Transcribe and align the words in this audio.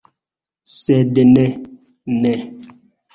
Sed 0.75 1.21
ne, 1.33 1.43
ne! 2.23 2.33